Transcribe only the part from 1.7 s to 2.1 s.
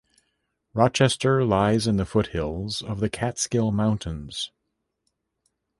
in the